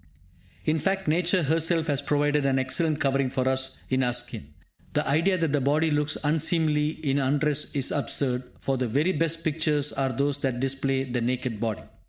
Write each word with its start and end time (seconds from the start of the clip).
In 0.65 0.79
fact, 0.79 1.07
Nature 1.07 1.43
herself 1.43 1.85
has 1.85 2.01
provided 2.01 2.43
an 2.43 2.57
excellent 2.57 2.99
covering 2.99 3.29
for 3.29 3.47
us 3.47 3.83
in 3.91 4.01
our 4.01 4.13
skin. 4.15 4.47
The 4.93 5.07
idea 5.07 5.37
that 5.37 5.51
the 5.53 5.61
body 5.61 5.91
looks 5.91 6.17
unseemly 6.23 6.89
in 7.07 7.19
undress 7.19 7.75
is 7.75 7.91
absurd, 7.91 8.41
for 8.61 8.77
the 8.79 8.87
very 8.87 9.11
best 9.11 9.43
pictures 9.43 9.93
are 9.93 10.09
those 10.09 10.39
that 10.39 10.59
display 10.59 11.03
the 11.03 11.21
naked 11.21 11.59
body. 11.59 11.83